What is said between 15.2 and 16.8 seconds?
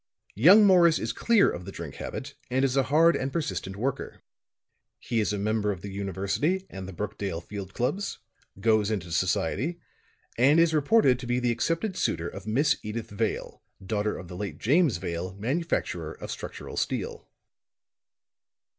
manufacturer of structural